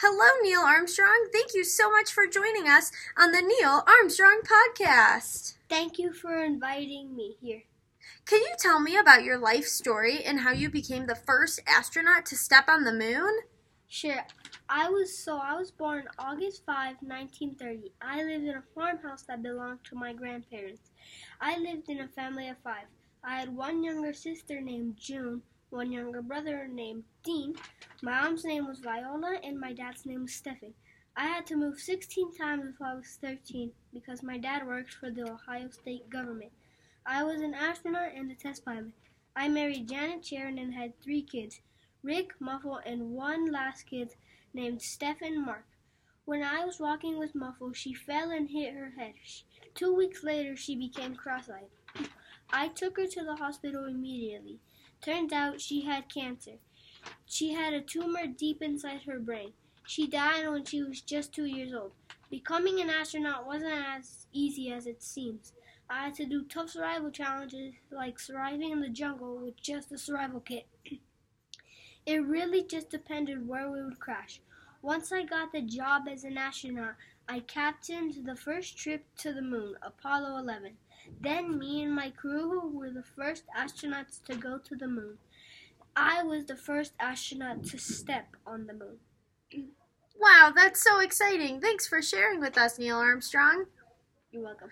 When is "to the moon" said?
79.18-79.74, 84.58-85.18